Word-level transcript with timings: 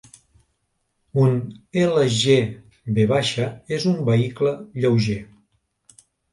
Un 1.23 1.35
L-G-V 1.83 3.21
és 3.79 3.87
un 3.95 4.03
vehicle 4.11 4.57
lleuger. 4.83 5.23